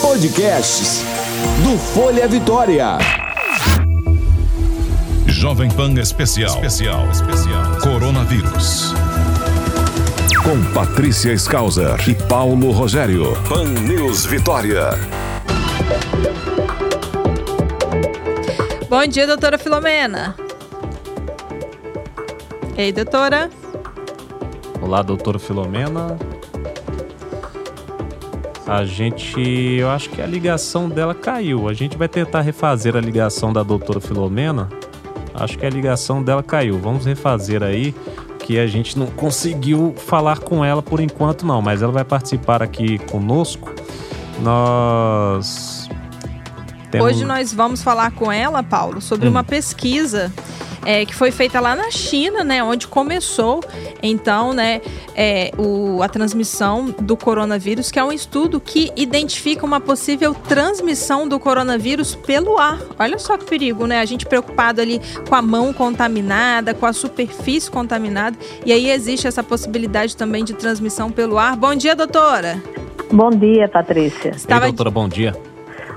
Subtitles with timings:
[0.00, 1.02] Podcasts
[1.64, 2.98] do Folha Vitória.
[5.26, 6.54] Jovem Pan Especial.
[6.64, 7.10] Especial.
[7.10, 7.76] Especial.
[7.82, 8.94] Coronavírus.
[10.44, 13.36] Com Patrícia Skauser e Paulo Rogério.
[13.48, 14.90] Pan News Vitória.
[18.88, 20.36] Bom dia, doutora Filomena.
[22.76, 23.50] Ei, doutora.
[24.80, 26.16] Olá, doutora Filomena.
[28.66, 31.68] A gente, eu acho que a ligação dela caiu.
[31.68, 34.68] A gente vai tentar refazer a ligação da doutora Filomena.
[35.32, 36.76] Acho que a ligação dela caiu.
[36.78, 37.94] Vamos refazer aí,
[38.40, 42.60] que a gente não conseguiu falar com ela por enquanto não, mas ela vai participar
[42.60, 43.72] aqui conosco.
[44.40, 45.88] Nós
[46.90, 47.06] temos...
[47.06, 49.30] Hoje nós vamos falar com ela, Paulo, sobre hum.
[49.30, 50.32] uma pesquisa
[50.86, 53.60] é, que foi feita lá na China, né, onde começou
[54.02, 54.80] então, né,
[55.14, 61.26] é, o, a transmissão do coronavírus, que é um estudo que identifica uma possível transmissão
[61.28, 62.78] do coronavírus pelo ar.
[62.98, 64.00] Olha só que perigo, né?
[64.00, 69.26] A gente preocupado ali com a mão contaminada, com a superfície contaminada, e aí existe
[69.26, 71.56] essa possibilidade também de transmissão pelo ar.
[71.56, 72.62] Bom dia, doutora.
[73.10, 74.30] Bom dia, Patrícia.
[74.30, 74.66] Estava...
[74.66, 75.34] Ei, doutora, bom dia.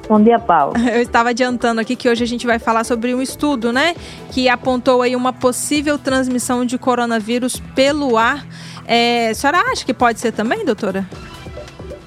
[0.10, 0.74] Bom dia, Paulo.
[0.92, 3.94] Eu estava adiantando aqui que hoje a gente vai falar sobre um estudo, né?
[4.32, 8.44] Que apontou aí uma possível transmissão de coronavírus pelo ar.
[8.88, 11.06] É, a senhora acha que pode ser também, doutora?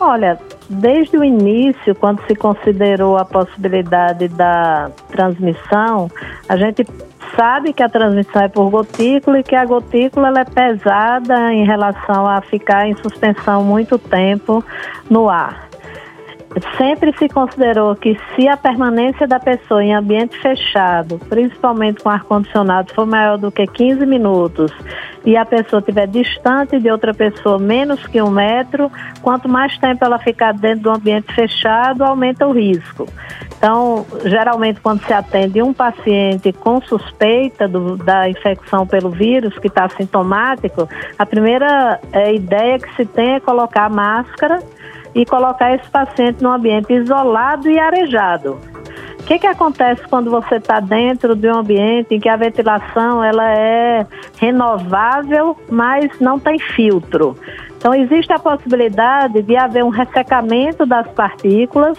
[0.00, 0.36] Olha,
[0.68, 6.10] desde o início, quando se considerou a possibilidade da transmissão,
[6.48, 6.84] a gente
[7.36, 12.26] sabe que a transmissão é por gotícula e que a gotícula é pesada em relação
[12.26, 14.64] a ficar em suspensão muito tempo
[15.08, 15.71] no ar
[16.76, 22.92] sempre se considerou que se a permanência da pessoa em ambiente fechado, principalmente com ar-condicionado,
[22.92, 24.72] for maior do que 15 minutos
[25.24, 28.90] e a pessoa estiver distante de outra pessoa menos que um metro,
[29.22, 33.06] quanto mais tempo ela ficar dentro do ambiente fechado, aumenta o risco.
[33.56, 39.68] Então, geralmente, quando se atende um paciente com suspeita do, da infecção pelo vírus, que
[39.68, 44.58] está sintomático, a primeira é, ideia que se tem é colocar máscara
[45.14, 48.58] e colocar esse paciente num ambiente isolado e arejado.
[49.20, 53.22] O que, que acontece quando você está dentro de um ambiente em que a ventilação
[53.22, 54.04] ela é
[54.36, 57.36] renovável, mas não tem filtro?
[57.76, 61.98] Então existe a possibilidade de haver um ressecamento das partículas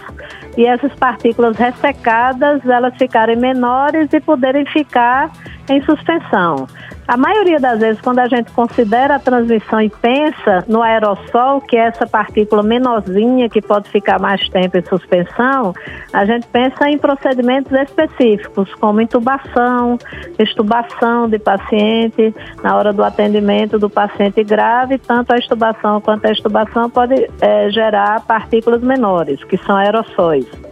[0.56, 5.30] e essas partículas ressecadas elas ficarem menores e poderem ficar
[5.68, 6.66] em suspensão.
[7.06, 11.76] A maioria das vezes, quando a gente considera a transmissão e pensa no aerossol, que
[11.76, 15.74] é essa partícula menorzinha que pode ficar mais tempo em suspensão,
[16.12, 19.98] a gente pensa em procedimentos específicos, como intubação,
[20.38, 26.32] extubação de paciente, na hora do atendimento do paciente grave, tanto a extubação quanto a
[26.32, 30.63] extubação pode é, gerar partículas menores, que são aerossóis.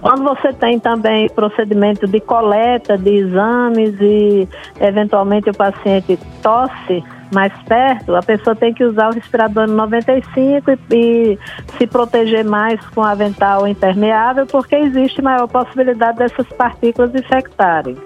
[0.00, 4.48] Quando você tem também procedimento de coleta de exames e
[4.80, 7.02] eventualmente o paciente tosse
[7.32, 11.38] mais perto, a pessoa tem que usar o respirador 95 e, e
[11.76, 17.96] se proteger mais com avental impermeável, porque existe maior possibilidade dessas partículas infectarem.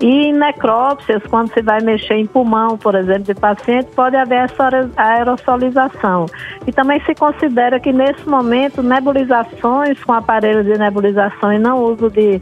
[0.00, 4.90] E necrópsias, quando se vai mexer em pulmão, por exemplo, de paciente, pode haver essa
[4.96, 6.24] aerosolização.
[6.66, 12.08] E também se considera que nesse momento nebulizações com aparelhos de nebulização e não uso
[12.08, 12.40] de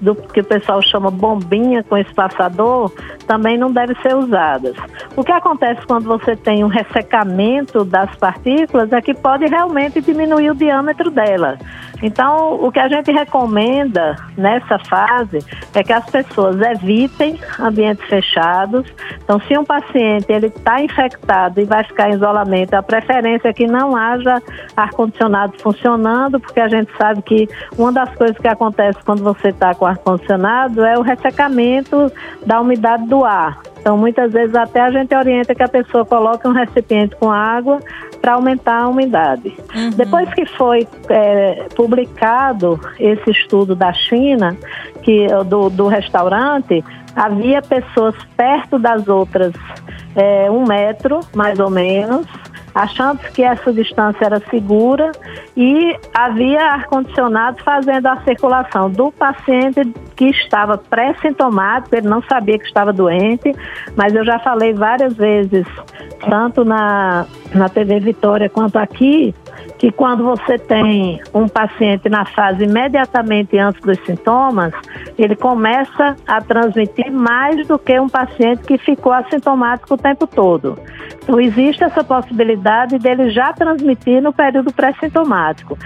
[0.00, 2.92] do que o pessoal chama bombinha com espaçador,
[3.26, 4.76] também não deve ser usadas.
[5.16, 10.50] O que acontece quando você tem um ressecamento das partículas é que pode realmente diminuir
[10.50, 11.58] o diâmetro dela.
[12.02, 15.38] Então, o que a gente recomenda nessa fase
[15.74, 18.86] é que as pessoas evitem ambientes fechados.
[19.22, 23.52] Então, se um paciente ele está infectado e vai ficar em isolamento, a preferência é
[23.52, 24.40] que não haja
[24.76, 29.74] ar-condicionado funcionando, porque a gente sabe que uma das coisas que acontece quando você está
[29.74, 32.10] com ar-condicionado é o ressecamento
[32.46, 33.58] da umidade do ar.
[33.88, 37.80] Então, muitas vezes até a gente orienta que a pessoa coloque um recipiente com água
[38.20, 39.56] para aumentar a umidade.
[39.74, 39.88] Uhum.
[39.96, 44.54] Depois que foi é, publicado esse estudo da China,
[45.02, 46.84] que do, do restaurante,
[47.16, 49.54] havia pessoas perto das outras
[50.14, 52.26] é, um metro, mais ou menos,
[52.78, 55.10] achando que essa distância era segura
[55.56, 59.80] e havia ar-condicionado fazendo a circulação do paciente
[60.14, 63.52] que estava pré-sintomático, ele não sabia que estava doente,
[63.96, 65.66] mas eu já falei várias vezes,
[66.30, 69.34] tanto na, na TV Vitória quanto aqui,
[69.78, 74.74] que quando você tem um paciente na fase imediatamente antes dos sintomas,
[75.16, 80.78] ele começa a transmitir mais do que um paciente que ficou assintomático o tempo todo.
[81.22, 85.78] Então, existe essa possibilidade dele já transmitir no período pré-sintomático.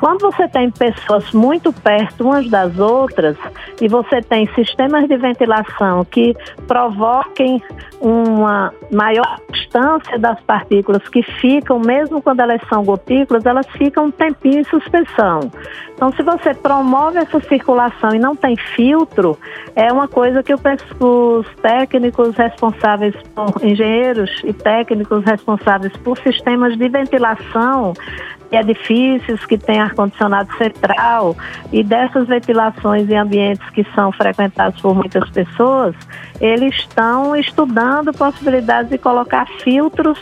[0.00, 3.36] Quando você tem pessoas muito perto umas das outras
[3.82, 6.34] e você tem sistemas de ventilação que
[6.66, 7.62] provoquem
[8.00, 14.10] uma maior distância das partículas que ficam, mesmo quando elas são gotículas, elas ficam um
[14.10, 15.52] tempinho em suspensão.
[15.94, 19.38] Então, se você promove essa circulação e não tem filtro,
[19.76, 26.88] é uma coisa que os técnicos responsáveis por engenheiros e técnicos responsáveis por sistemas de
[26.88, 27.92] ventilação
[28.50, 31.36] edifícios que têm ar-condicionado central
[31.72, 35.94] e dessas ventilações em ambientes que são frequentados por muitas pessoas,
[36.40, 40.18] eles estão estudando possibilidades de colocar filtros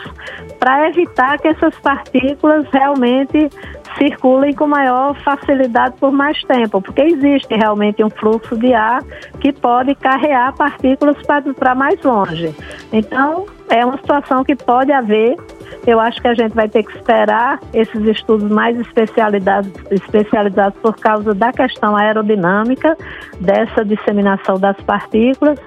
[0.59, 3.49] para evitar que essas partículas realmente
[3.97, 9.03] circulem com maior facilidade por mais tempo, porque existe realmente um fluxo de ar
[9.41, 11.17] que pode carrear partículas
[11.59, 12.55] para mais longe.
[12.93, 15.37] Então, é uma situação que pode haver
[15.87, 20.97] eu acho que a gente vai ter que esperar esses estudos mais especializados, especializados por
[20.97, 22.97] causa da questão aerodinâmica
[23.41, 25.59] dessa disseminação das partículas,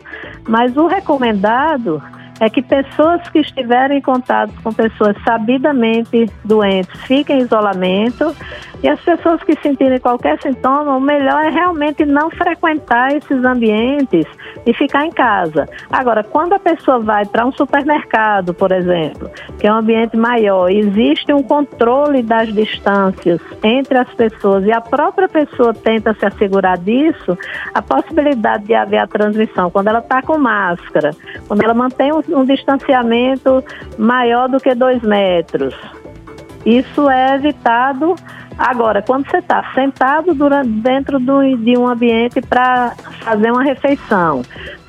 [0.48, 2.02] mas o recomendado
[2.42, 8.36] é que pessoas que estiverem em contato com pessoas sabidamente doentes fiquem em isolamento
[8.84, 14.26] e as pessoas que sentirem qualquer sintoma, o melhor é realmente não frequentar esses ambientes
[14.66, 15.70] e ficar em casa.
[15.92, 19.30] Agora, quando a pessoa vai para um supermercado, por exemplo,
[19.60, 24.82] que é um ambiente maior, existe um controle das distâncias entre as pessoas e a
[24.82, 27.38] própria pessoa tenta se assegurar disso,
[27.76, 31.12] a possibilidade de haver a transmissão quando ela está com máscara,
[31.52, 33.62] quando ela mantém um, um distanciamento
[33.98, 35.76] maior do que dois metros,
[36.66, 38.16] isso é evitado
[38.58, 44.42] Agora, quando você está sentado durante, dentro do, de um ambiente para fazer uma refeição,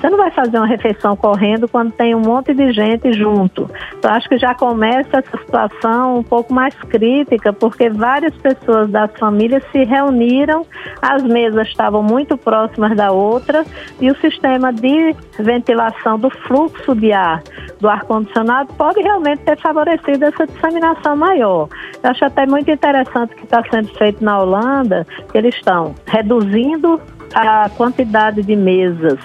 [0.03, 3.71] você não vai fazer uma refeição correndo quando tem um monte de gente junto.
[3.97, 9.17] Então, acho que já começa essa situação um pouco mais crítica, porque várias pessoas das
[9.17, 10.67] famílias se reuniram,
[11.01, 13.65] as mesas estavam muito próximas da outra
[14.01, 17.41] e o sistema de ventilação do fluxo de ar
[17.79, 21.69] do ar-condicionado pode realmente ter favorecido essa disseminação maior.
[22.03, 25.95] Eu acho até muito interessante o que está sendo feito na Holanda, que eles estão
[26.07, 27.01] reduzindo
[27.35, 29.19] a quantidade de mesas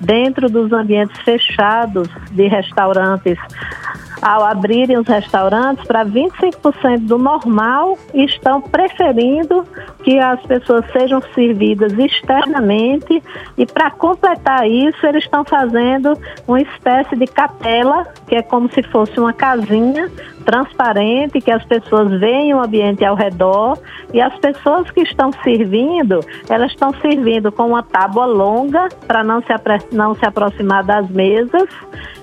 [0.00, 3.38] dentro dos ambientes fechados de restaurantes
[4.20, 9.64] ao abrirem os restaurantes para 25% do normal estão preferindo
[10.02, 13.22] que as pessoas sejam servidas externamente.
[13.56, 18.82] E para completar isso eles estão fazendo uma espécie de capela, que é como se
[18.84, 20.10] fosse uma casinha
[20.44, 23.78] transparente, que as pessoas veem o ambiente ao redor.
[24.12, 29.42] E as pessoas que estão servindo, elas estão servindo com uma tábua longa para não
[29.42, 29.52] se,
[29.92, 31.68] não se aproximar das mesas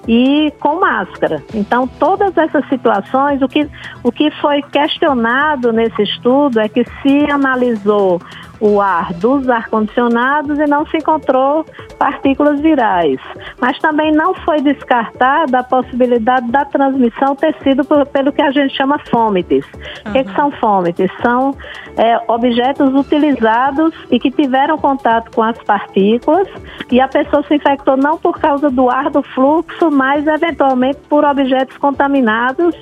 [0.07, 1.43] e com máscara.
[1.53, 3.67] Então, todas essas situações, o que,
[4.03, 8.21] o que foi questionado nesse estudo é que se analisou
[8.59, 11.65] o ar dos ar-condicionados e não se encontrou
[11.97, 13.19] partículas virais.
[13.59, 18.51] Mas também não foi descartada a possibilidade da transmissão ter sido por, pelo que a
[18.51, 19.65] gente chama fômites.
[20.05, 21.11] O que, que, são fômites?
[21.21, 21.55] São
[21.97, 26.47] é, objetos utilizados e que tiveram contato com as partículas
[26.91, 31.23] e a pessoa se infectou não por causa do ar do fluxo, mas eventualmente por
[31.23, 32.75] objetos contaminados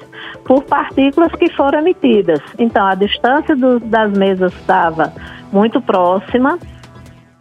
[0.45, 2.41] por partículas que foram emitidas.
[2.57, 5.13] Então, a distância do, das mesas estava
[5.53, 6.57] muito próxima,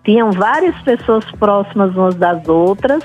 [0.04, 3.02] tinham várias pessoas próximas umas das outras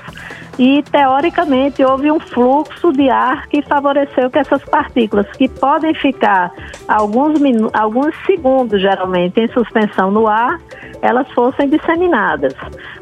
[0.58, 6.50] e teoricamente houve um fluxo de ar que favoreceu que essas partículas que podem ficar
[6.88, 7.40] alguns
[7.72, 10.58] alguns segundos geralmente em suspensão no ar,
[11.00, 12.54] elas fossem disseminadas.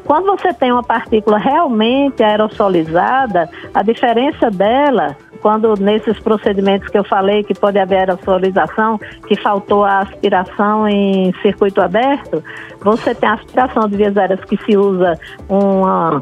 [0.05, 7.05] Quando você tem uma partícula realmente aerosolizada, a diferença dela quando nesses procedimentos que eu
[7.05, 8.99] falei que pode haver aerosolização,
[9.29, 12.43] que faltou a aspiração em circuito aberto,
[12.81, 16.21] você tem a aspiração de vias aéreas que se usa uma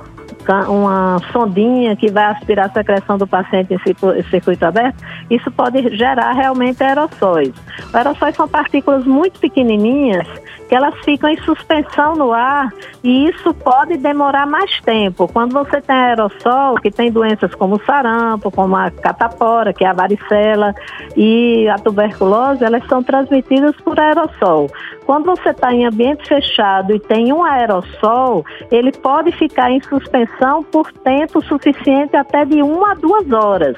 [0.70, 6.34] uma sondinha que vai aspirar a secreção do paciente em circuito aberto, isso pode gerar
[6.34, 7.52] realmente aerossóis.
[7.88, 10.28] Os aerossóis são partículas muito pequenininhas
[10.68, 12.72] que elas ficam em suspensão no ar
[13.04, 15.28] e isso pode demorar mais tempo.
[15.28, 19.94] Quando você tem aerossol, que tem doenças como sarampo, como a catapora, que é a
[19.94, 20.74] varicela,
[21.16, 24.70] e a tuberculose, elas são transmitidas por aerossol.
[25.06, 30.64] Quando você está em ambiente fechado e tem um aerossol, ele pode ficar em suspensão
[30.64, 33.78] por tempo suficiente até de uma a duas horas.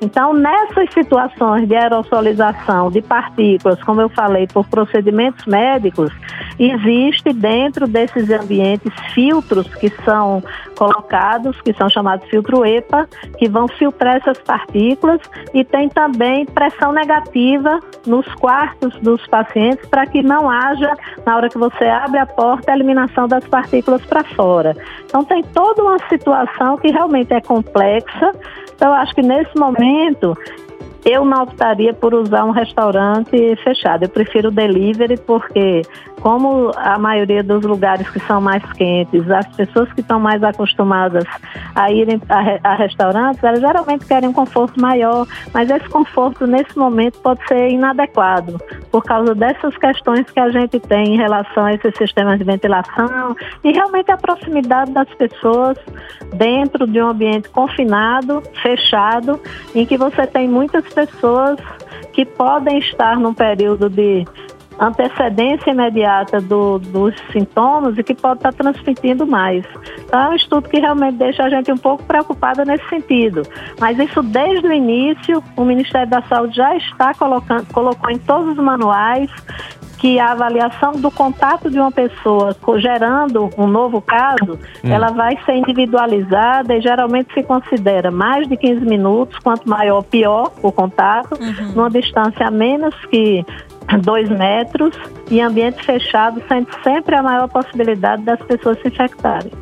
[0.00, 6.12] Então, nessas situações de aerosolização de partículas, como eu falei, por procedimentos médicos,
[6.58, 10.42] existe dentro desses ambientes filtros que são
[10.76, 15.20] colocados, que são chamados filtro EPA, que vão filtrar essas partículas
[15.54, 21.48] e tem também pressão negativa nos quartos dos pacientes para que não haja, na hora
[21.48, 24.76] que você abre a porta, a eliminação das partículas para fora.
[25.06, 28.32] Então tem toda uma situação que realmente é complexa.
[28.76, 30.36] Então, acho que nesse momento
[31.04, 34.04] eu não optaria por usar um restaurante fechado.
[34.04, 35.82] Eu prefiro o delivery porque,
[36.26, 41.22] como a maioria dos lugares que são mais quentes, as pessoas que estão mais acostumadas
[41.72, 46.76] a irem a, a restaurantes, elas geralmente querem um conforto maior, mas esse conforto nesse
[46.76, 51.74] momento pode ser inadequado por causa dessas questões que a gente tem em relação a
[51.74, 55.78] esses sistemas de ventilação e realmente a proximidade das pessoas
[56.34, 59.40] dentro de um ambiente confinado, fechado,
[59.76, 61.56] em que você tem muitas pessoas
[62.12, 64.26] que podem estar num período de
[64.78, 69.64] antecedência imediata do, dos sintomas e que pode estar transmitindo mais.
[69.98, 73.42] Então, é um estudo que realmente deixa a gente um pouco preocupada nesse sentido.
[73.80, 78.56] Mas isso, desde o início, o Ministério da Saúde já está colocando, colocou em todos
[78.56, 79.30] os manuais
[79.98, 84.90] que a avaliação do contato de uma pessoa gerando um novo caso, hum.
[84.92, 90.52] ela vai ser individualizada e geralmente se considera mais de 15 minutos, quanto maior, pior
[90.62, 91.72] o contato, uhum.
[91.74, 93.44] numa distância a menos que
[94.02, 94.94] dois metros
[95.30, 99.52] e ambiente fechado, sendo sempre a maior possibilidade das pessoas se infectarem.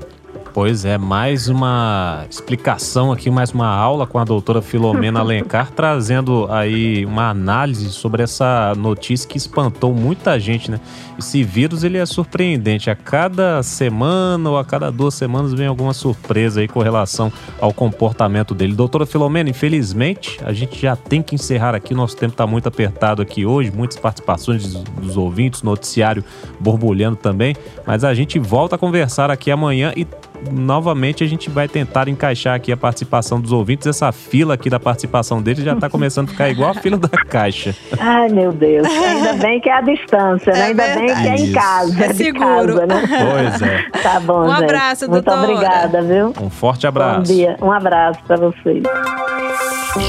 [0.55, 6.47] Pois é, mais uma explicação aqui, mais uma aula com a doutora Filomena Alencar, trazendo
[6.49, 10.79] aí uma análise sobre essa notícia que espantou muita gente, né?
[11.19, 12.89] Esse vírus, ele é surpreendente.
[12.89, 17.73] A cada semana ou a cada duas semanas vem alguma surpresa aí com relação ao
[17.73, 18.75] comportamento dele.
[18.75, 23.21] Doutora Filomena, infelizmente, a gente já tem que encerrar aqui, nosso tempo está muito apertado
[23.21, 26.25] aqui hoje, muitas participações dos, dos ouvintes, noticiário
[26.61, 30.07] borbulhando também, mas a gente volta a conversar aqui amanhã e
[30.53, 33.87] novamente a gente vai tentar encaixar aqui a participação dos ouvintes.
[33.87, 37.09] Essa fila aqui da participação deles já está começando a ficar igual a fila da
[37.09, 37.75] caixa.
[37.99, 38.87] Ai, meu Deus.
[38.87, 40.61] Ainda bem que é a distância, né?
[40.61, 42.05] É Ainda bem que é em casa.
[42.05, 42.75] É seguro.
[42.75, 43.03] Casa, né?
[43.09, 43.85] Pois é.
[44.03, 45.51] Tá bom, Um abraço, Muito doutora.
[45.53, 46.33] obrigada, viu?
[46.41, 47.17] Um forte abraço.
[47.19, 47.57] Bom dia.
[47.61, 48.83] Um abraço para vocês.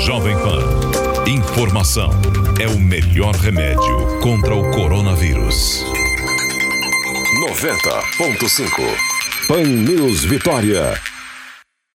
[0.05, 1.25] Jovem Pan.
[1.27, 2.09] Informação
[2.59, 5.83] é o melhor remédio contra o coronavírus.
[7.49, 9.14] 90.5
[9.47, 11.14] Pan News Vitória.